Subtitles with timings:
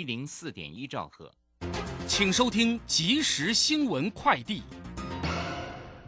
[0.00, 1.30] 一零四点一兆赫，
[2.06, 4.62] 请收听即时新闻快递。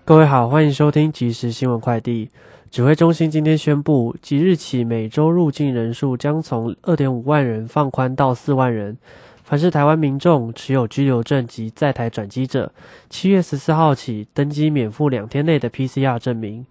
[0.03, 2.31] 各位好，欢迎收听即时新闻快递。
[2.71, 8.97] 指挥中心今天宣布，即日起每周入境人数将从二点五万人放宽到四万人。
[9.45, 12.73] 凡是台湾民众持有居留证及在台转机者，
[13.11, 16.65] 七月十四号起登机免付两天内的 PCR 证明。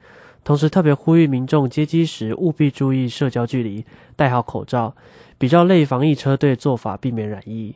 [0.43, 3.85] 同时特别呼吁民众接机时务必注意社交距离，
[4.15, 4.95] 戴好口罩，
[5.41, 7.73] 比较类防疫车队做法，避免染疫。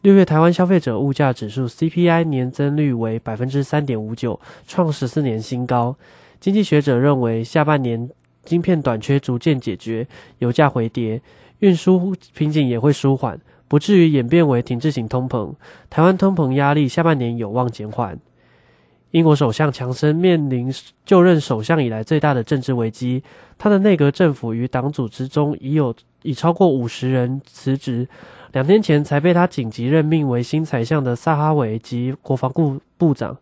[0.00, 5.94] 六月台湾消费者物价指数 CPI 年增率为百分之三点五九，创十四年新高。
[6.40, 8.08] 经济学者认为，下半年
[8.42, 10.08] 晶片短缺逐渐解决，
[10.38, 11.20] 油价回跌，
[11.58, 15.52] 运输瓶颈也会舒缓，不至于演变为停滞型通膨。
[15.90, 18.18] 台湾通膨压力下半年有望减缓。
[19.12, 20.72] 英国首相强生面临
[21.04, 23.22] 就任首相以来最大的政治危机，
[23.58, 28.08] 他的内阁政府与党组织中已有已超过五十人辞职。
[28.52, 33.36] 两天前才被他紧急任命为新财相的萨哈维及国防部部长，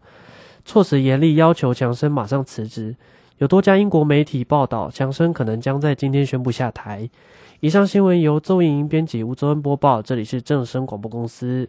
[0.64, 2.96] 措辞严厉，要求强生马上辞职。
[3.38, 7.08] 有多家英国媒体报道，强生可能将在今天宣布下台。
[7.60, 10.02] 以上新闻由周莹莹编辑，吴周恩播报。
[10.02, 11.68] 这里是正声广播公司。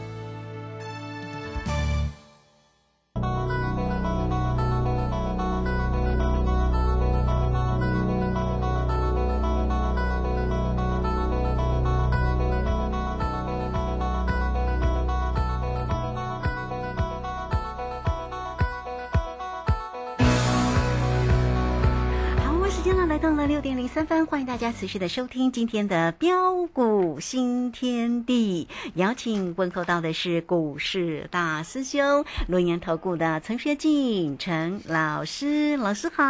[23.21, 26.29] 上了六点零三分，欢迎大家持续的收听今天的标
[26.71, 28.67] 股新天地。
[28.95, 36.23] 邀请问候到的是股市大师兄、轮研投顾的陈学进陈老师，老师好。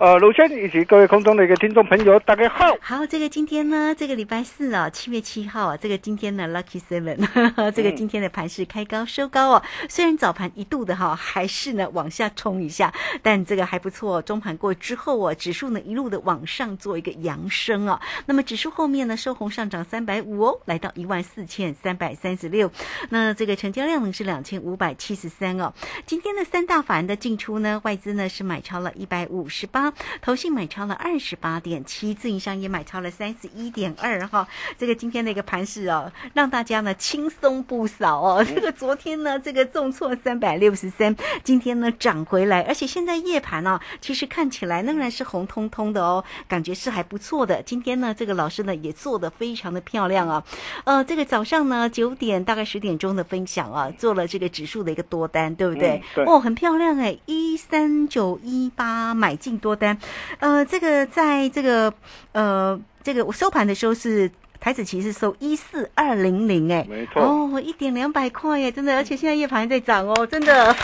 [0.00, 2.76] 呃，卢轩以及各位空中的一个听众朋友，大家好。
[2.80, 7.24] 好，这个今天呢，这个礼拜四啊，七月七号啊，这个今天的 Lucky Seven，
[7.70, 9.62] 这个今天的盘是开高收高哦。
[9.88, 12.92] 虽然早盘一度的哈，还是呢往下冲一下，
[13.22, 14.20] 但这个还不错。
[14.20, 16.31] 中盘过之后啊，指数呢一路的往。
[16.32, 22.70] 往上做一个扬升啊，那么指数后面呢收红上涨三百五哦，来到一万四千三百三十六。
[23.10, 25.74] 那这个成交量呢是两千五百七十三哦。
[26.06, 29.92] 今天的三大法人的进出呢，外资呢是买超了一百五十八，
[30.22, 34.48] 投信买超了二十八点七，自营商也买超了三十一点二哈。
[34.78, 38.42] 这个今天的一个盘势哦，让大家呢轻松不少哦。
[38.42, 46.21] 这个昨天呢这个重挫三百六十三，今天呢涨回来，而且现在夜盘呢其实看起来仍然是红彤彤的哦。
[46.48, 47.62] 感觉是还不错的。
[47.62, 50.42] 今天呢，这个老师呢也做的非常的漂亮啊。
[50.84, 56.02] 呃，这个早上呢九点大概十点钟的分享啊，做了这个指数的一个多单，对不对？
[56.26, 59.96] 哦，很漂亮哎，一三九一八买进多单。
[60.38, 61.92] 呃，这个在这个
[62.32, 64.30] 呃这个我收盘的时候是
[64.60, 70.74] 台子期是收一四二零零哎，没错哦，一点两百块耶，真的，而且现在夜盘在涨哦，真的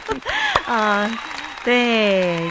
[0.66, 1.08] 啊，
[1.64, 2.50] 对。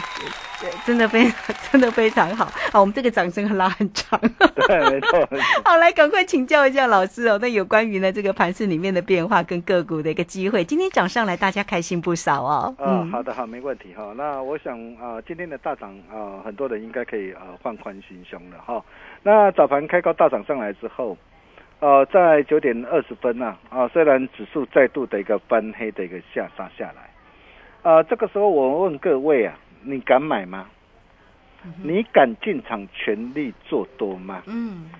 [0.84, 2.46] 真的非常， 真的非常好。
[2.72, 4.18] 好，我们这个掌声拉很长。
[4.66, 5.28] 对，没错。
[5.64, 7.38] 好，来赶快请教一下老师哦。
[7.40, 12.74] 那有关于呢这个盘市里面的变化跟个股的一个机会，今天涨上来，大家开心不少哦。
[12.78, 14.12] 嗯，好的，好，没问题哈。
[14.16, 18.82] 那我想啊，今天的大涨啊，很多人应该可以呃放宽心胸了哈。
[19.22, 21.16] 那早盘开高大涨上来之后，
[21.80, 29.54] 呃，在九点二十分呐啊，虽然指数再度的一个翻黑的一个下杀下来，啊，这个时候我问各位啊。
[29.90, 30.66] 你敢买吗？
[31.82, 34.42] 你敢进场全力做多吗？
[34.46, 34.90] 嗯，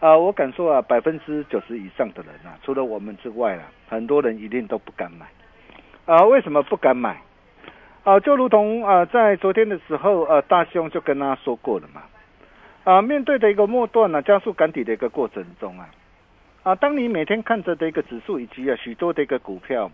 [0.00, 5.26] 啊、我敢说啊，百分之九十以上的人啊，除了我们之外啊，很多人一定都不敢买。
[6.06, 7.20] 啊、为什么不敢买？
[8.04, 12.02] 啊、就如同啊、在昨天的时候，呃，大兄就跟他说过了嘛。
[12.84, 15.88] 啊、面对的一个末段呢、加速赶底的一个过程中啊，
[16.62, 19.90] 啊，当你每天看着的一个指数以及啊许多的一个股票，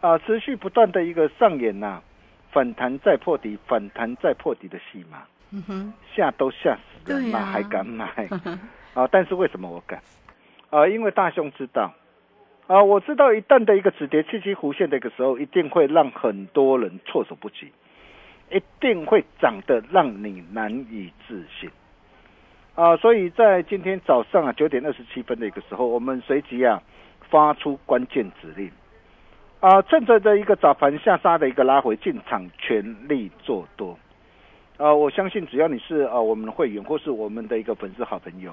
[0.00, 2.02] 啊，持续不断的一个上演呐、
[2.52, 8.06] 反弹再破底，反弹再破底的戏码，嗯哼，吓都吓死人了，对啊还敢买？
[8.94, 10.00] 啊， 但是为什么我敢？
[10.70, 11.92] 啊，因为大兄知道，
[12.66, 17.72] 啊，我知道一旦的一个止跌契机弧线的一个时候，一定会让很多人措手不及，
[18.50, 21.70] 一定会涨得让你难以置信。
[22.74, 26.82] 啊，所以在今天早上啊九点二十七分的一个时候，我们随即啊
[27.28, 28.70] 发出关键指令，
[29.62, 33.96] 啊，趁着这一个早盘下杀的一个拉回进场，全力做多。
[34.76, 38.52] 啊，我相信只要你是啊我们的会员或是我们的一个粉丝好朋友，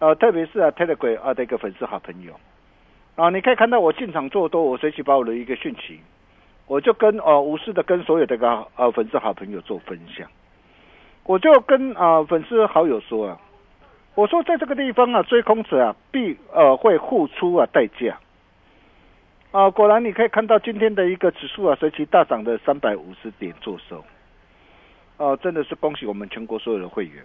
[0.00, 2.34] 呃，特别是啊 Telegram 啊的一个粉丝好朋友，
[3.16, 5.98] 啊，你可以看到我进场做多，我随即把我的一个讯息，
[6.66, 10.28] 我就跟呃无私的跟所有的个呃粉丝好朋友做分享，
[11.24, 13.40] 我就跟啊、粉丝好友说啊，
[14.14, 18.18] 我说在这个地方啊追空者啊必呃会付出啊代价。
[19.54, 24.04] 啊，果然你可以看到今天的一个指数啊，随即大涨的三百五十点做收。
[25.16, 27.22] 哦、真的是恭喜我们全国所有的会员。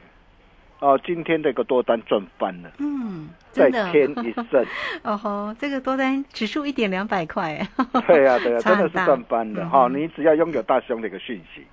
[0.77, 4.63] 哦、今天这个多单赚翻了，嗯，再添一胜。
[5.01, 7.67] 哦吼，这个多单指数一点两百块，
[8.05, 8.91] 对呀、对呀、 差很大。
[8.91, 9.63] 真的是赚翻了。
[9.63, 9.69] 嗯。
[9.71, 11.65] 哈、你只要拥有大兄的一个讯息，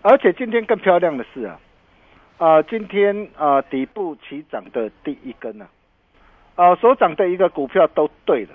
[0.00, 1.60] 而且今天更漂亮的是啊，
[2.38, 5.68] 啊、今天啊、底部起涨的第一根呢、
[6.54, 8.54] 啊，所涨的一个股票都对了，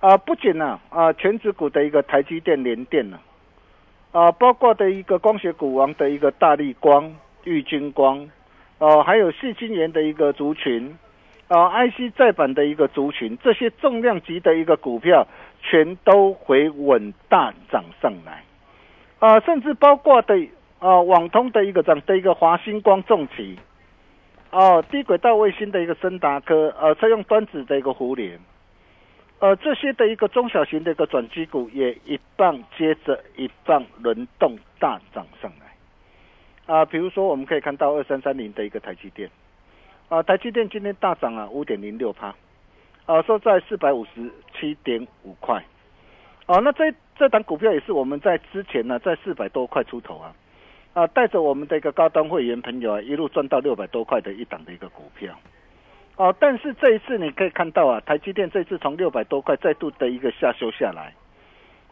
[0.00, 3.18] 啊、不仅呢啊全指股的一个台积电、联电呢、
[4.12, 7.12] 啊，包括的一个光学股王的一个大力光、
[7.44, 8.28] 玉金光，
[8.78, 10.96] 哦、还有细晶圆的一个族群，
[11.48, 15.26] 啊，IC 再版的一个族群，这些重量级的一个股票，
[15.62, 18.44] 全都回稳大涨上来，
[19.18, 20.36] 啊，甚至包括的
[20.78, 23.58] 啊网通的一个涨的一个华星光重企，
[24.50, 28.38] 哦、低轨道卫星的一个森达科，呃，采用端子的一个互联，
[29.38, 39.30] 呃，这些的一个中小型的一个转机股也一棒接着一棒轮动大涨上来，啊，比如说我们可以看到二三三零的一个台积电。
[40.08, 42.34] 啊，台积电今天大涨啊，五点零六趴，
[43.06, 45.62] 啊，收在四百五十七点五块。
[46.46, 50.32] 哦、那这这档股票也是我们在之前呢，在四百多块出头啊，
[50.94, 55.36] 啊，带着我们的一个高端会员朋友啊，一路赚到六百多块的一档的一个股票。
[56.16, 61.12] 哦，但是这一次你可以看到啊，台积电这次从六百多块再度的一个下修下来，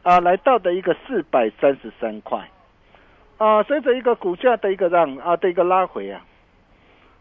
[0.03, 2.49] 啊，来到的一个四百三十三块，
[3.37, 6.25] 啊，随着一个股价的一个让啊的一个拉回啊，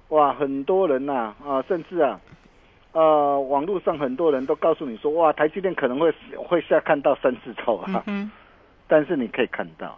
[0.10, 2.20] 哇，很多人呐啊甚至啊，
[2.94, 8.32] 呃，网络上很多人都告诉你说，哇，台积电可能会会下看到三字头啊，嗯，
[8.88, 9.98] 但是你可以看到，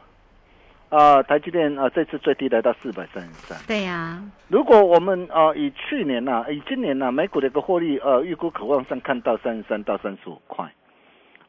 [0.89, 3.57] 啊、台积电啊、这次最低来到四百三十三。
[3.67, 10.71] 对呀，如果我们啊、以去年呐、以今年呐、美股的一个获利呃预估渴望上看到三十三到三十五块，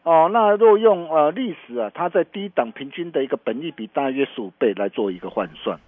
[0.03, 5.79] 哦，那若用呃历史啊，它在低档平均的一个本益比大约十五倍来做一个换算，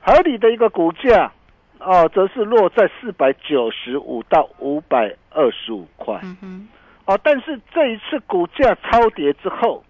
[0.00, 1.32] 合理的一个股价
[1.80, 6.20] 哦，则是落在四百九十五到五百二十五块。
[6.22, 6.68] 嗯哼，
[7.06, 9.82] 哦，但是这一次股价超跌之后，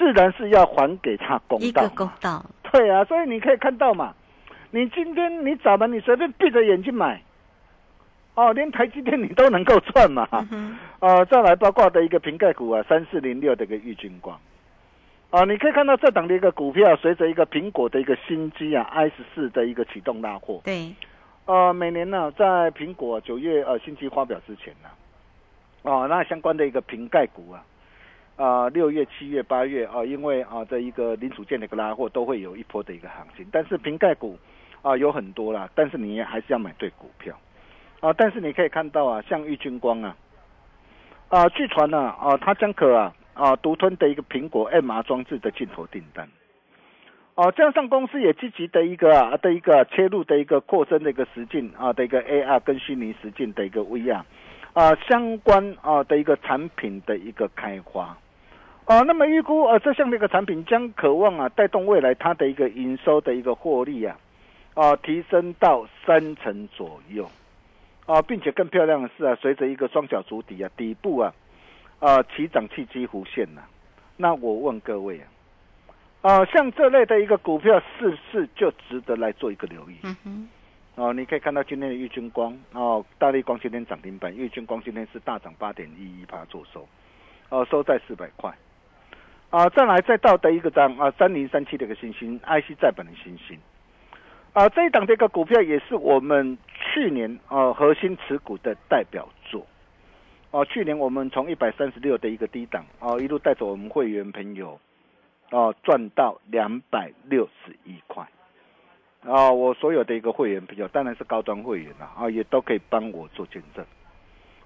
[0.00, 1.62] 自然是要还给他公道。
[1.62, 1.68] 嘛。
[1.68, 2.42] 一个公道，
[2.72, 4.14] 对啊，所以你可以看到嘛，
[4.70, 7.20] 你今天你早盘你随便闭着眼睛买，
[8.34, 10.26] 哦，连台积电你都能够赚嘛。
[10.50, 14.40] 嗯，呃，再来包括的一个瓶盖股啊，三四零六的一个玉金光，
[15.28, 20.94] 啊、你可以看到这档的一个股票，随着一个苹果的一个新机啊 i 十四的一个启动拉货，对，
[21.44, 24.88] 呃，每年呢，在苹果九月呃新机发表之前呢，
[25.82, 27.62] 哦，那相关的一个瓶盖股啊，
[28.40, 33.46] 啊、六月、七月、八月啊、因为啊这一个零组件的一个拉货，都会有一波的一个行情。
[33.52, 34.38] 但是瓶盖股
[34.80, 37.38] 啊、有很多啦，但是你还是要买对股票
[38.00, 38.14] 啊。
[38.14, 40.16] 但是你可以看到啊，像玉军光啊，
[41.28, 46.26] 啊，据传呢啊，它将可啊啊独吞的一个苹果 MR 装置的进口订单。
[47.34, 54.22] 哦，加上公司也积极的一个啊的一个切入的一个扩增的一个实境啊的一个 AR 跟虚拟实境的一个 VR
[54.72, 58.16] 啊相关啊的一个产品的一个开发。
[58.90, 64.18] 哦，那么预估呃这项的一个产品将渴望啊带动未来它的一个营收的一个获利啊，
[64.74, 67.30] 啊提升到三成左右，
[68.06, 71.32] 啊，并且更漂亮的是啊，随着一个双脚足底啊底部啊
[72.00, 73.62] 啊起涨契机弧线呐、
[74.16, 75.26] 那我问各位啊，
[76.22, 79.98] 呃，像这类的一个股票，是不是就值得来做一个留意？
[80.02, 80.48] 嗯哼，
[80.96, 86.88] 哦，你可以看到今天的玉军光哦，大力光今天涨停板，玉军光今天是大涨八点一一趴做收，
[87.50, 88.52] 哦，收在四百块。
[89.50, 93.58] 啊，再来再到的一个涨啊，三零三七的一个新星 IC 再版的新星，
[94.52, 99.66] 啊，这一档这个股票也是我们去年啊核心持股的代表作。
[100.52, 104.78] 哦，去年我们从一百三十六的一个低档哦，一路带着我们会员朋友
[105.50, 108.24] 哦赚到两百六十一块。
[109.22, 113.84] 啊，我所有的一个会员朋友，当然是高端会员了啊，也都可以帮我做见证。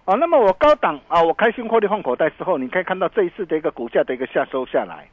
[0.04, 5.08] 啊，那么我高档啊，我开心获利放口袋之后，你可以看到这一次的一个股价的一个下收下来，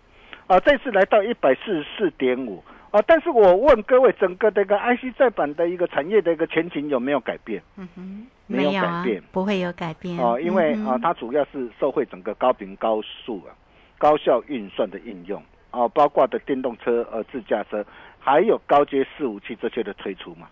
[0.48, 2.64] 啊，这次来到一百四十四点五。
[2.92, 7.64] 啊，但是我问各位，整个的一个 IC 再版的一个产业的一个前景有没有改变？
[7.78, 10.18] 嗯哼，没有改啊变，不会有改变。
[10.20, 13.56] 哦，因为嗯，啊它主要是受惠整个高频高速啊、
[13.98, 15.42] 高效运算的应用。
[15.70, 17.82] 啊，包括的电动车、呃自驾车，
[18.20, 20.50] 还有高阶四五器这些的推出嘛。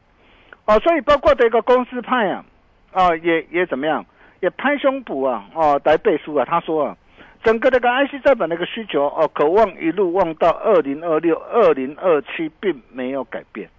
[0.64, 2.46] 哦，所以包括的一个公司派啊，
[2.94, 4.06] 啊也也怎么样，
[4.42, 6.98] 也拍胸脯啊，哦来背书啊，他说啊，
[7.44, 13.70] 整个这个 IC 再版的一个需求哦，渴望一路望到二零二六、二零二七，并没有改变。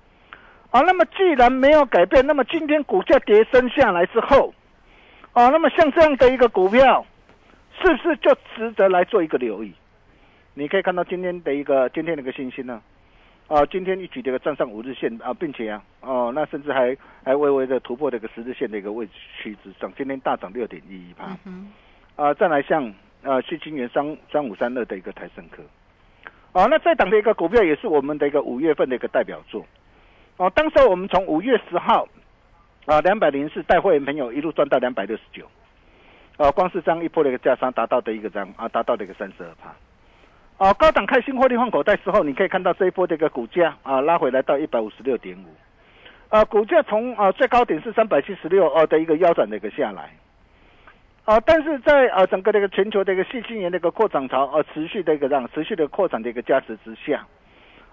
[0.70, 4.54] 啊，那么既然没有改变，那么今天股价跌升下来之后，
[5.32, 7.04] 啊，那么像这样的一个股票，
[7.82, 9.72] 是不是就值得来做一个留意？
[10.54, 12.80] 你可以看到今天的一个今天的一个信息呢，
[13.70, 19.08] 今天一举这个站上五日线啊，并且啊，哦、那甚至还还微微的突破这个十日线的一个位
[19.42, 21.36] 区之上，今天大涨六点一一趴。
[21.44, 21.72] 嗯
[22.14, 22.84] 啊，再来像
[23.24, 25.62] 啊，去金元三三五三二的一个台盛科，
[26.52, 29.66] 啊，那这档的一个股票也是我们的一个五月份的一个代表作，
[30.36, 32.06] 哦、当时我们从五月十号
[32.86, 35.44] 啊两百零四带会员朋友一路赚到两百六十九，
[36.36, 39.74] 啊，光是这样一波的一个价差达到的一个这样啊，达到的一个三十二趴。
[40.60, 45.48] 啊，高档开新获利换口袋之后，你可以看到这一波的一个股价啊拉回来到一百五十六点五，
[46.28, 50.10] 啊，股价从啊最高点是三百七十六哦的一个腰斩的一个下来，
[51.24, 57.26] 啊，但是在啊整个这个全球的一个细晶圆的一个扩展潮啊持续的一个让持续的扩展的一个加持之下，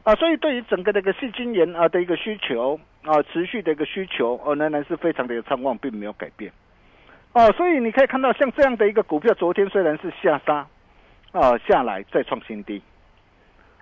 [0.04, 6.52] 啊，所以对于整个这个细晶圆啊的一个需求啊持续的一个需求哦仍然是非常的畅旺，并没有改变，
[7.32, 10.68] 哦，所以你可以看到像这样的一个股票，昨天虽然是下杀。
[11.32, 12.82] 啊、下来再创新低，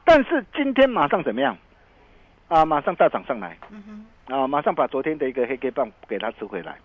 [0.04, 1.58] 但是今天马上怎么样？
[2.48, 6.76] 啊，马上大涨上来，嗯啊，马上把昨天的一个黑 K 棒给它吃回来，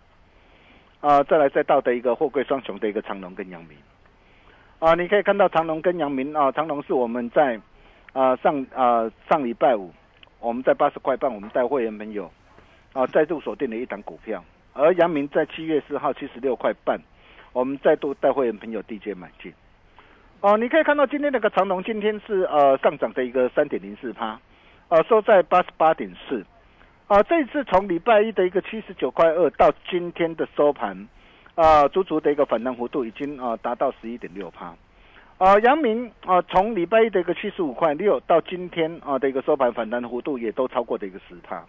[1.00, 3.76] 啊，再来再到的一个货柜双雄的一个长隆跟阳明，
[4.78, 7.60] 啊，你可以看到长隆跟阳明啊，长隆是我们在
[8.12, 9.92] 啊上啊上礼拜五
[10.38, 12.30] 我们在八十块半，我们带会员朋友
[12.92, 16.98] 啊再度锁定了一档股票，而阳明在七月四号七十六块半，
[17.52, 19.52] 我们再度带会员朋友低阶买进。
[20.42, 24.40] 哦，你可以看到今天那个长隆今天是呃上涨的一个三点零四趴，
[24.88, 26.42] 呃收在八十八点四，
[27.08, 31.06] 啊这一次从礼拜一的一个七十九块二到今天的收盘，
[31.56, 34.74] 啊足足的一个反弹幅度已经啊达到十一点六趴，
[35.36, 41.62] 啊阳明啊从礼拜一的一个七十五块六到今天啊的一个收盘反弹幅度也都超过的一个十趴，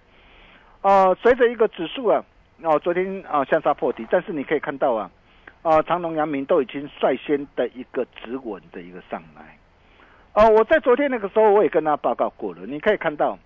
[0.80, 2.24] 啊随着一个指数啊，
[2.64, 5.12] 哦、昨天啊向下破底，但是你可以看到啊。
[5.64, 9.58] 啊，长隆、阳明都已经率先的一个止稳的一个上来。
[10.34, 13.38] 哦、我在昨天那个时候我也跟他报告过了，你可以看到，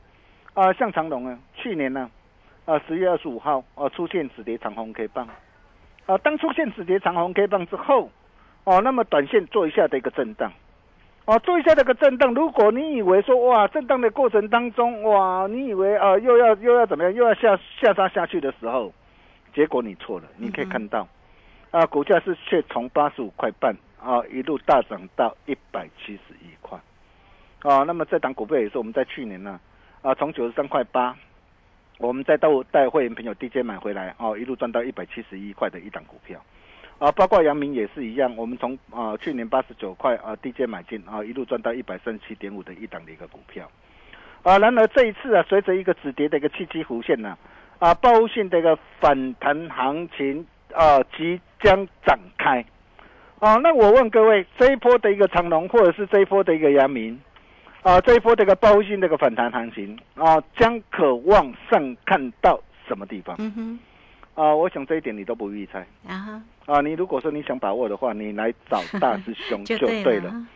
[0.53, 2.10] 啊、像长隆啊，去年呢，
[2.65, 5.27] 啊，十月二十五号啊出现止跌长红 K 棒，
[6.05, 8.10] 啊，当出现止跌长红 K 棒之后，
[8.63, 10.53] 哦，那么短线做一下的一个震荡，
[11.25, 18.93] 哦，做一下这个震荡，如果你以为说哇，震荡的过程当中，哇，你以为啊又要又要怎么样，又要下下杀下去的时候，
[19.53, 21.05] 结果你错了，你可以看到。
[21.72, 26.79] 啊，股价是却从八十五块半啊一路大涨到一百七十一块，
[27.63, 29.60] 啊，那么这档股票也是我们在去年呢
[30.01, 31.13] 啊从九十三块八，
[31.98, 36.41] 我们再到带会员朋友 DJ 买回来哦、一路赚到一百七十一块的一档股票，
[36.98, 43.69] 啊，包括阳明也是一样，我们从啊去年八十九块啊 DJ 买进啊一路赚到一百三十七点五的一档的一个股票，
[44.43, 47.38] 啊，然而这一次啊随着一个止跌的一个契机弧线呢
[47.79, 50.48] 啊报复性的一个反弹行情。
[50.75, 52.63] 啊，即将展开。
[53.39, 57.20] 啊，那我问各位，这一波的一个长龙，或者是这一波的一个阳明，
[57.84, 63.36] 啊，这一波的一个报复性的一个反弹行情，啊，将可望上看到什么地方？
[63.39, 63.79] 嗯哼，
[64.41, 65.86] 啊，我想这一点你都不预猜。
[66.08, 70.24] 啊你如果说你想把握的话，你来找大师兄就 就对了。
[70.29, 70.48] 了。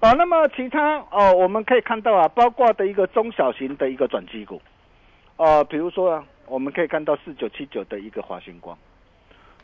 [0.00, 4.60] 啊，那么其他哦、我们可以看到啊，包括的一个中小型的一个转机股，
[5.36, 8.76] 啊，比如说啊，我们可以看到四九七九的一个华星光。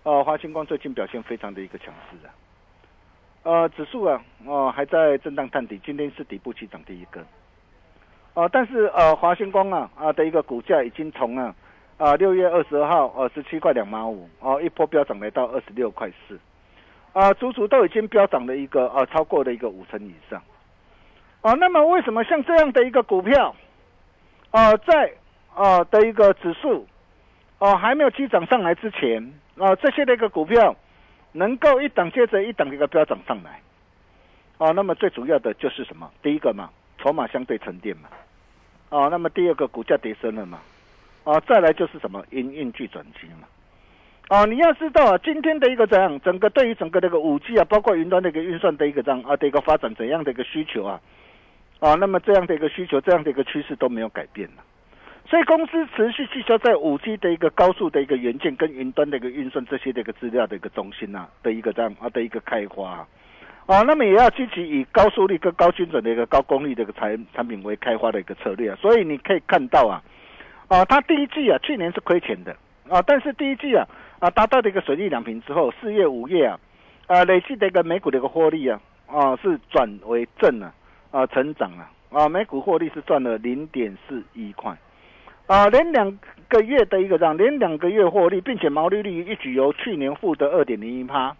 [0.04, 2.34] 呃，华星光最近表现非常的一个强势啊，
[3.44, 7.24] 呃，指数啊，哦、还在震荡探底，今天是底部起涨第一根，
[8.34, 11.54] 哦，但是呃，华星光啊啊的一个股价已经从啊
[11.98, 16.36] 啊六月二十二号二十七块两毛五哦一波飙涨来到二十六块四，
[17.12, 20.42] 啊，足足都已经飙涨了一个啊超过了一个五成以上，
[21.42, 23.54] 啊，那么为什么像这样的一个股票，
[24.50, 25.12] 啊在
[25.54, 26.88] 啊的一个指数，
[27.58, 29.32] 哦还没有积涨上来之前
[29.64, 30.74] 啊这些的一个股票
[31.32, 33.60] 能够一档接着一档的一个飙涨上来，
[34.58, 36.10] 哦，那么最主要的就是什么？
[36.22, 36.70] 第一个嘛。
[36.98, 38.08] 筹码相对沉淀嘛，
[38.90, 40.60] 哦，那么第二个股价跌升了嘛，
[41.24, 42.24] 哦，再来就是什么？
[42.30, 43.48] 因应剧转机嘛，
[44.28, 51.00] 哦，你要知道啊，今天的一个怎样，整个对于整个这个五 G 啊，包括云端的一个运算的一个这样啊的一个发展怎样的一个需求啊，
[51.80, 54.62] 啊，那么这样的一个需求，这样的一个趋势都没有改变了，
[55.32, 63.08] 所以公司持续聚焦在五 G 的一个高速的一个元件跟云端的一个运算这些的一个资料的一个中心呐的一个这样啊的一个开花。
[63.64, 70.02] 啊，那么也要积极以高速率跟高精准的一个高功率的一个产产品为开发的一个策略啊，所以你可以看到啊，
[70.68, 72.54] 啊，它第一季啊去年是亏钱的
[72.90, 76.60] 啊，但是第一季啊啊达到的一个水利两平之后，四月五月啊
[77.06, 80.74] 啊累计的一个每股的一个获利啊啊是转为正了
[81.10, 84.76] 啊成长了啊每股获利是赚了零点四一块
[85.52, 86.18] 啊连两
[86.48, 91.36] 个月的一个涨，连两个月获利，并且毛利率一举由去年负的二点零一趴。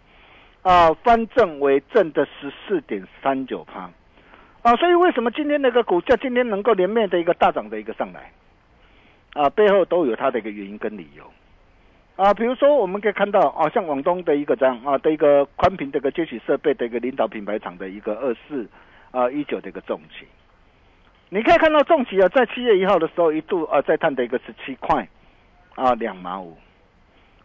[0.61, 3.89] 啊，翻正为正的十四点三九趴，
[4.61, 8.31] 啊，所以为什么今天那个股价今天能够连面的一个大涨的一个上来，
[9.33, 11.25] 啊，背后都有它的一个原因跟理由，
[12.15, 18.65] 啊，比如说我们可以看到，啊，像广东的一个这样啊的一个宽频的一个接取设备的一个领导品牌厂的一个二四
[19.11, 20.25] 啊一九的一个重企，
[21.33, 25.07] 你可以看到重企啊，在七月一号的时候一度啊在探的一个十七块
[25.73, 26.55] 啊两毛五。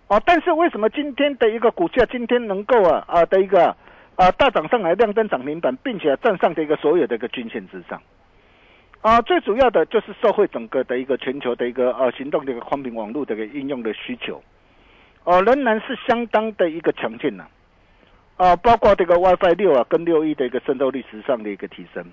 [0.08, 3.74] 哦，但是为什么今天的一个股价今天能够啊啊的一个
[4.16, 7.98] 啊大涨上来，亮灯涨停板，并且站上的一个所有的一个均线之上？
[9.00, 14.42] 啊，最主要的就是社会整个的一个全球的一个呃行动的一个宽频网络的一个应用的需求，
[15.24, 17.46] 哦，仍然是相当的一个强劲呢。
[18.36, 22.04] 啊，包括这个 WiFi 六啊跟六一的一个渗透率实上的一个提升，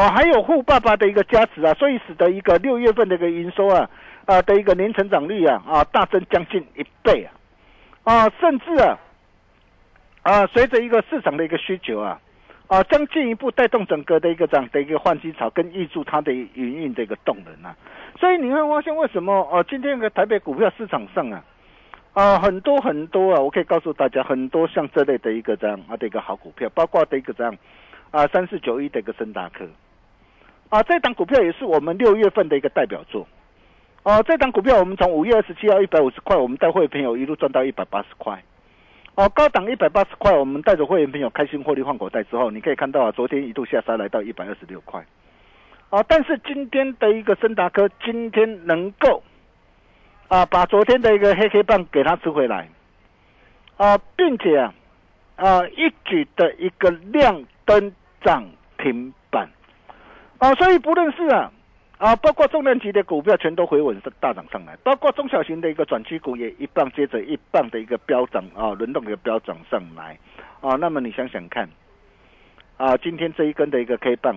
[0.00, 3.88] 哦，还有富爸爸的一个加持啊，所以使得一个六月份的一个营收啊。
[4.26, 7.34] 啊的一个年成长率啊啊大增将近一倍啊
[8.04, 8.96] 啊甚至啊
[10.22, 12.20] 啊随着一个市场的一个需求啊
[12.68, 17.74] 啊将进一步带动整个的一个这样的一个换机潮跟预祝它的营运的一个动能啊，
[18.20, 21.42] 所以你会发现为什么哦今天的台北股票市场上啊
[22.12, 27.56] 啊很多很多啊我可以告诉大家很多像这类的一个这样啊的一个好股票，包括的一个这样
[28.12, 29.66] 啊三四九一的一个森达科
[30.70, 33.26] 啊这档股票也是我们六月份的一个代表作。
[34.02, 38.42] 哦，这档股票我们从五月二十七号一百五十块，我们带会员朋友一路赚到一百八十块。
[39.14, 45.04] 哦，高档一百八十块，我们带着会员朋友开心获利换口袋之后，你可以看到啊，昨天一度下杀来到一百二十六块。
[45.90, 49.22] 啊，但是今天的一个森达科今天能够
[50.28, 52.68] 啊把昨天的一个黑黑棒给它吃回来，
[53.76, 54.72] 啊，并且啊
[55.36, 59.12] 啊一举的一个亮灯涨停。
[60.40, 61.52] 啊，所以不论是啊。
[62.00, 70.18] 啊，包括重量级的股票全都回稳是大涨上来，包括中小型的一个转机股也一棒接着一棒的一个飙涨啊，轮动的飙涨上来
[70.62, 70.76] 啊。
[70.76, 71.68] 那么你想想看，
[72.78, 74.34] 啊，今天这一根的一个 K 棒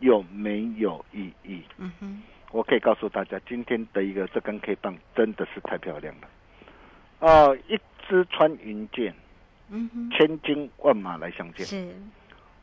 [0.00, 1.62] 有没有意义？
[1.78, 6.26] 嗯哼，我可以告诉大家，今天的一个这根 K 棒真的是太漂亮了。
[7.24, 7.78] 啊，一
[8.08, 9.14] 支穿云箭，
[9.70, 11.64] 嗯哼，千军万马来相见。
[11.64, 11.94] 是，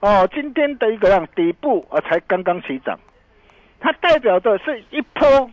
[0.03, 2.99] 哦，今天的一个让底部啊才刚刚起涨。
[3.79, 5.49] 它代表的是一波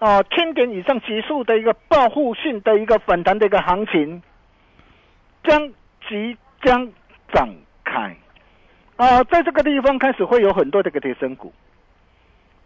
[0.00, 4.20] 啊千点以上急速的一个报复性的一个反弹的一个行情，
[5.44, 5.72] 将
[6.08, 6.90] 即将
[7.32, 7.48] 展
[7.84, 8.16] 开。
[8.96, 11.52] 啊，在这个地方开始会有很多的一个贴升股。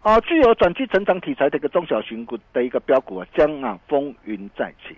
[0.00, 4.96] 啊，具有转机成长题材的一个中小型股的一个标股啊，将啊风云再起。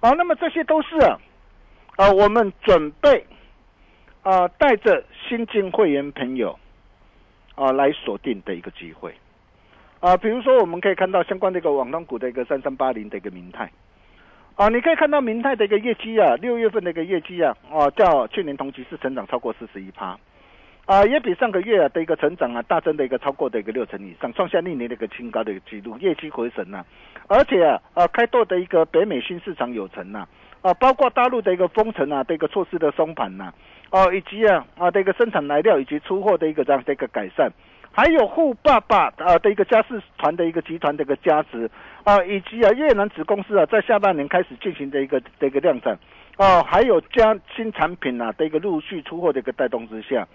[0.00, 1.18] 啊，那么这些都是啊
[1.96, 3.24] 啊我们准备
[4.22, 6.58] 啊带着新进会员朋友。
[7.54, 9.14] 啊，来锁定的一个机会，
[10.00, 13.70] 啊，比如说我们可以看到相关的一个网通股的一个三三八零的一个明泰，
[14.56, 20.18] 啊，你可以看到明泰的一个业绩啊，六月份的一个业绩啊，啊，较去年同期是成长超过四十一趴，
[20.86, 26.82] 啊，也比上个月啊的一个成长啊大增的一个超过的一个六成以上，创下历年的一个新高的一个记录，业绩回升呐，
[27.28, 30.28] 而且啊，啊，开拓的一个北美新市场有成呐，啊，
[30.62, 33.52] 啊包括大陆的一个封城啊的一个措施的松绑呐。
[33.90, 37.52] 哦，以及啊啊的一个生产来料以及出货的一个这样的一个改善，
[37.90, 41.70] 还有富爸爸啊的一个家事团的一个集团的一个价值
[42.02, 45.94] 啊，以及啊越南子公司啊在下半年开始进行的一个的一个量产，
[46.38, 50.26] 哦，还有加新产品啊的一个陆续出货的一个带动之下，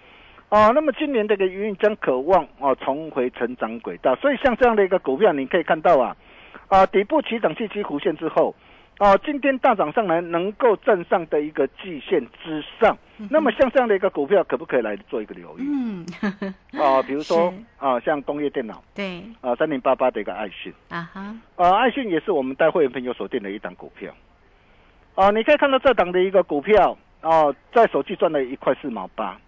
[0.50, 6.16] 哦，那么今年这个营运将渴望哦重回成长轨道，所以像这样的一个股票，你可以看到啊，
[6.68, 8.54] 啊底部起涨契机弧线之后，
[8.98, 12.98] 哦今天大涨上来能够站上的一个季线之上，
[13.30, 15.62] 那么像这样的一个股票，可不可以来做一个留意？
[15.62, 16.04] 嗯，
[16.80, 20.72] 啊， 比如说 是啊，像工业电脑对啊，三零八八的一个爱讯。
[20.88, 24.12] 啊哈，啊，爱讯也是我们带会员朋友锁定的一档股票。
[25.14, 29.38] 啊，你可以看到这档的一个股票，哦、在手机赚了一块四毛八。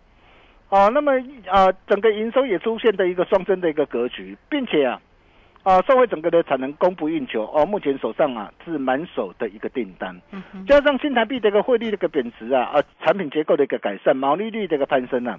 [0.69, 1.13] 哦、那么
[1.49, 5.01] 啊，整个营收也出现的一个双增的一个格局，并且啊，
[5.63, 15.39] 啊，社会整个的产能供不应求，哦，目前手上啊是满手的一个订单，嗯，加上新台币的一个汇率的一个贬值啊，啊，产品结构的一个改善，毛利率的一个攀升啊，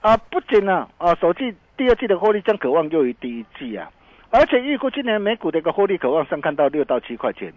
[0.00, 3.90] 啊，不仅呢，啊，首季第二季的获利将渴望优于第一季啊，
[4.30, 7.52] 而且预估今年美股的一个获利渴望上看到六到七块钱。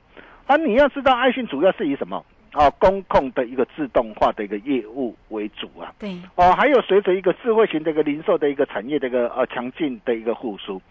[0.47, 2.25] 啊，你要知道，爱信主要是以什么？
[2.53, 5.93] 啊，工控的一个自动化的一个业务为主啊。
[5.97, 10.81] 对，哦，还有随着一个智慧型的一个零售的一个产业的一个呃强劲的一个复苏，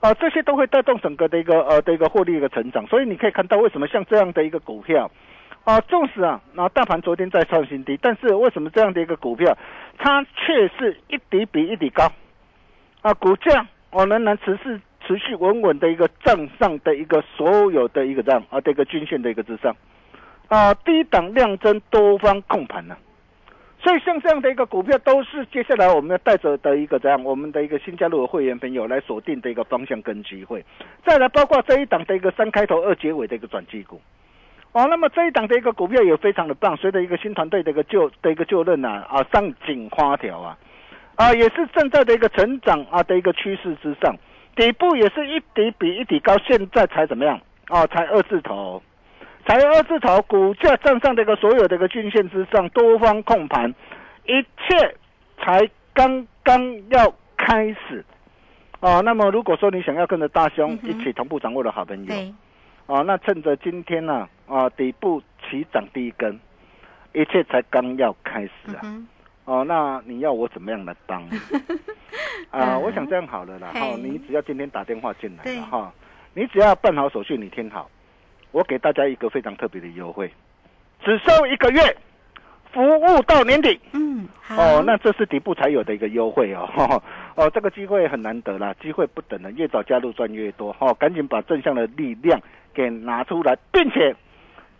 [0.00, 2.86] 啊，这些都会带动整个的一个呃的一个获利一个成长。
[2.86, 5.10] 所以你可以看到，为什么像这样的一个股票，
[5.64, 9.56] 啊，纵使啊，那大盘昨天在创新低，但是为什么这样的一个股票，
[9.98, 12.10] 它却是一底比一底高，
[13.02, 19.76] 啊，股价我仍然持续持续稳稳的一个站上的一个所有的一个这样啊的一个均线的一个之上，
[20.48, 22.96] 啊，低档量增多方控盘呢、
[23.82, 30.62] 所以像这样的一个股票，都是接下来我们要带着的一个怎样，我们的一个新加入的会员朋友来锁定的一个方向跟机会。
[31.06, 34.00] 再来包括这一档的一个三开头二结尾的一个转机股。
[34.72, 40.56] 哦，那么这一档的一个股票也非常的棒，随着一个新团队的一个就的一个就任啊啊上紧花条啊
[41.16, 44.14] 啊也是正在的一个成长啊的一个趋势之上，
[44.54, 47.40] 底部也是一底比一底高，现在才怎么样？
[47.68, 48.82] 啊，才二字头。
[49.50, 53.68] 才二字头，股价站上这个所有的一个均线之上，多方控盘，
[54.24, 54.94] 一切
[55.40, 58.04] 才刚刚要开始。
[58.78, 62.32] 哦，那么如果说你想要跟着大兄一起同步掌握的好朋友，对，
[62.86, 66.38] 哦，那趁着今天呢、啊，底部起涨第一根，
[67.12, 68.82] 一切才刚要开始啊。
[68.84, 69.08] 嗯，
[69.46, 71.20] 哦，那你要我怎么样来帮？
[72.50, 72.82] 啊、嗯。
[72.82, 75.92] 我想这样好了啦，哈、嘿你只要今天打电话进来了哈，
[76.34, 77.90] 你只要办好手续，你听好，
[78.52, 80.30] 我给大家一个非常特别的优惠，
[81.04, 81.96] 只收一个月，
[82.72, 83.78] 服务到年底。
[83.92, 86.68] 嗯，好，哦，那这是底部才有的一个优惠哦，
[87.36, 92.40] 哦，这个机会很难得啦，机会不等人，越早加入赚越多，哈、哦，赶紧把正向的力量
[92.74, 94.14] 给拿出来，并且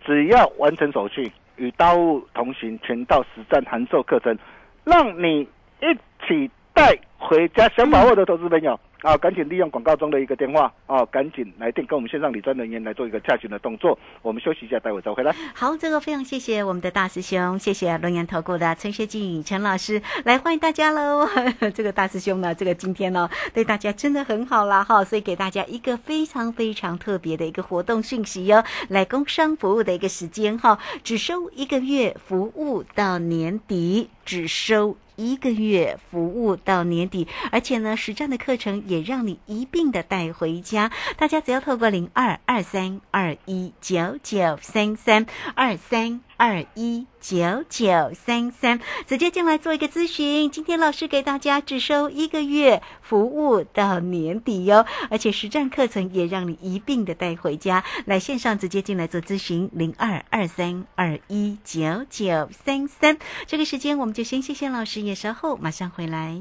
[0.04, 4.36] 只要完成手续，与大物同行全套实战函授课程，
[4.84, 5.42] 让你
[5.80, 5.94] 一
[6.26, 7.68] 起带回家。
[7.76, 8.78] 想把握的投资朋友。
[9.02, 13.98] 啊，赶紧利用广告中的一个电话啊，赶紧来电跟我们线上理专人员来做一个洽询的动作。
[14.22, 15.34] 我们休息一下，待会再回来。
[15.54, 21.28] 好，这个非常谢谢我们的大师兄，谢谢龙岩投顾的陈学静陈老师，来欢迎大家喽！
[21.74, 34.96] 这个大师兄呢，这个今天呢对大家真的很好啦哈，所以给大家一个非常非常特别的一个活动讯息哟，来工商服务的一个时间哈，只收一个月服务到年底，只收。
[35.20, 40.90] 一个月服务到年底，而且呢，实战的课程也让你一并的带回家。
[41.18, 50.50] 大家只要透过零二二三二一九九三三二三二一九九三三，直接进来做一个咨询。
[50.50, 57.84] 今天老师给大家只收一个月服务到年底哟，而且实战课程也让你一并的带回家。
[58.06, 63.18] 来线上直接进来做咨询，零二二三二一九九三三。
[63.46, 66.40] 这个时间我们就先谢谢老师，也稍后马上回来。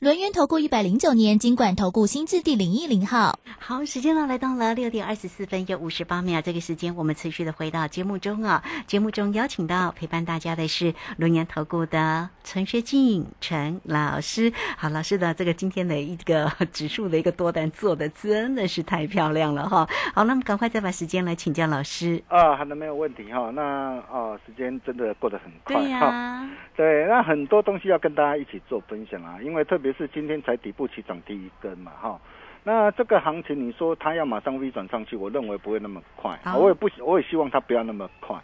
[0.00, 3.36] 轮源投顾一百零九年金管投顾新字第零一零号。
[3.58, 8.62] 好，时间呢来到了六点二十四分又五十八秒，这个时间我们持续的回到节目中啊。
[8.86, 14.52] 节目中邀请到陪伴大家的是轮源投顾的陈学静陈老师。
[14.76, 19.88] 好，老师的这个今天的一个指数的一个多单做的真的是太漂亮了哈。
[20.14, 22.22] 好，那么赶快再把时间来请教老师。
[22.28, 23.50] 啊，好的，没有问题哈。
[23.52, 26.50] 那啊，时间真的过得很快对呀、哈。
[26.78, 32.20] 对，那很多东西要跟大家一起做分享啊，因为特别是今天才底部起涨第一根嘛哈。
[32.62, 38.36] 那这个行情，你说它要马上 V 转上去，我认为不会那么快，我也不，我也希望它不要那么快。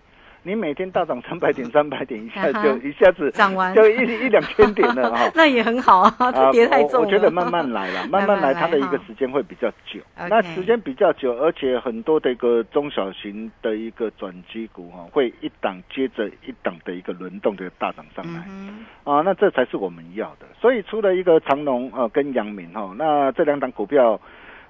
[0.47, 5.31] 你每天大涨三百点、三百点，一下就一下子涨完就一一两千点了 哈。
[5.35, 6.99] 那也很好啊，这跌太重了。
[6.99, 10.01] 我我觉得慢慢来了， 慢慢来，它的一个时间会比较久。
[10.29, 18.45] 那时间比较久，而且很多的一个中小型的一个转机股哈，会一档接着一档的一个轮动的大涨上来。
[18.49, 20.47] 嗯啊，那这才是我们要的。
[20.61, 24.21] 所以除了一个长隆呃跟阳明哈，那这两档股票，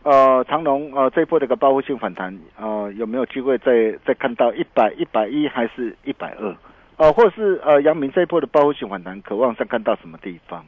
[0.04, 6.56] 呃长隆呃这一波的一个报复性反弹，呃有没有机会再再看到一百一百一还是一百二？
[6.96, 10.64] 呃，或是呃阳明这一波的报复性反弹，渴望上看到什么地方？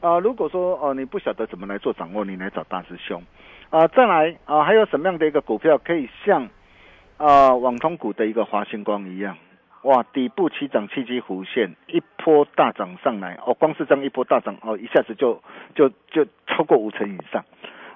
[0.00, 3.20] 啊、如果说哦、你不晓得怎么来做掌握，你来找大师兄。
[3.70, 6.48] 啊、再来啊、还有什么样的一个股票可以像
[7.16, 9.36] 啊、网通股的一个华星光一样？
[9.82, 15.42] 哇，底部起涨契机弧线，一波大涨上来哦，光是这样一波大涨哦，一下子就
[15.74, 17.44] 就就超过五成以上。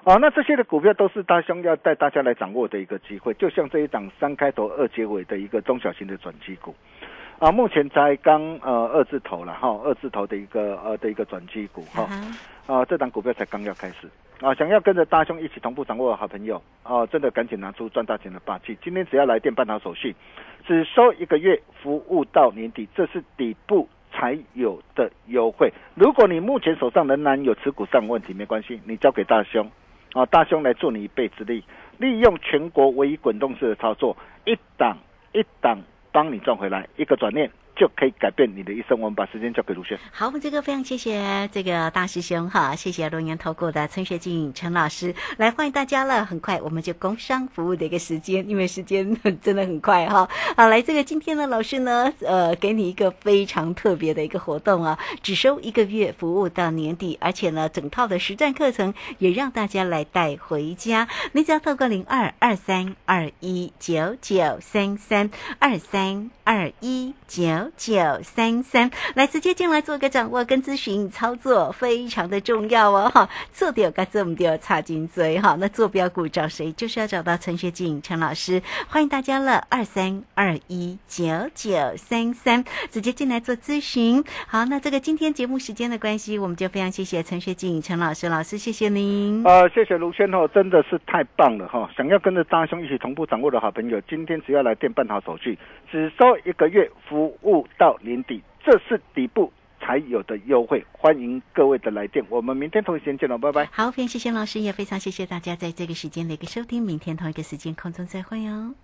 [0.03, 6.73] 哦，那这些的股票都是大兄要带大家来掌握的一个机会，就像这一档三开头二结尾的一个中小型的转机股，
[7.37, 12.09] 啊，目前才刚呃二字头了哈，二字头的一个呃的一个转机股哈，
[12.65, 14.09] 啊，这档股票才刚要开始
[14.41, 20.15] 啊，想要跟着大兄一起同步掌握的好朋友啊，真的赶紧拿出赚大钱的霸气，今天只要来电办好手续，
[20.65, 23.87] 只收一个月，服务到年底，这是底部。
[24.13, 25.71] 才有的优惠。
[25.95, 29.71] 如果你目前手上仍然有持股上问题，没关系，你交给大兄，
[30.13, 31.63] 啊，大兄来助你一臂之力，
[31.97, 34.97] 利用全国唯一滚动式的操作，一档
[35.33, 37.49] 一档帮你赚回来，一个转念。
[37.75, 38.99] 就可以改变你的一生。
[38.99, 39.97] 我们把时间交给卢轩。
[40.11, 46.25] 好，我们这个非常谢谢这个大师兄哈，谢谢龙岩投顾的陈学静陈老师来欢迎大家了。
[46.25, 50.27] 很快我们就工商服务的一个时间，因为时间真的很快哈。
[50.55, 61.07] 好，来这个今天呢，老师呢，呃，给你一个非常特别的一个活动啊，只收一个月，服务到年底，而且呢，整套的实战课程也让大家来带回家。
[61.33, 65.29] 你只要透过零二二三二一九九三三
[65.59, 73.29] 二三二一九九三三来直接进来做个掌握跟咨询操作，非常的重要哦哈。
[73.51, 75.57] 做掉该做不掉插金嘴哈。
[75.59, 76.71] 那坐标股找谁？
[76.73, 84.23] 就是要找到陈学静陈老师，欢迎大家了，二三二一九九三三直接进来做咨询。
[84.47, 89.43] 好，那这个今天节目时间的关系，我们就非常谢谢陈学静陈老师，老师谢谢您。
[89.43, 91.89] 呃，谢谢卢轩哦，真的是太棒了哈！
[91.95, 95.57] 想要跟着大兄一起同步掌握的好朋友，今天只要来电办好手续，
[95.91, 103.69] 只收一个月，服务到年底，这是底部才有的优惠，欢迎各位的来电，我们明天同一时间见了，拜拜。
[103.71, 108.75] 好，非常谢谢老师，也非常谢谢大家在这个时间的一个收听，明天同一个时间空中再会哦。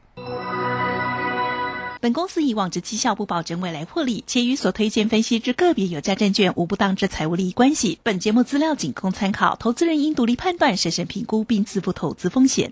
[1.99, 7.99] 本公司以往之绩效不保证未来获利，且与所推荐分析之个别有价证券无不当之财务利益关系。
[8.03, 12.71] 本节目资料仅供参考，投资人应独立判断、审慎评估并自负投资风险。